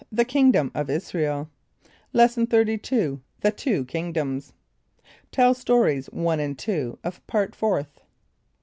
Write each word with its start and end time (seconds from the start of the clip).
THE 0.11 0.25
KINGDOM 0.25 0.71
OF 0.73 0.89
ISRAEL. 0.89 1.47
Lesson 2.11 2.47
XXXII. 2.49 3.19
The 3.41 3.51
Two 3.51 3.85
Kingdoms. 3.85 4.51
(Tell 5.31 5.53
Stories 5.53 6.07
1 6.07 6.39
and 6.39 6.57
2 6.57 6.97
of 7.03 7.27
Part 7.27 7.53
Fourth.) 7.53 8.01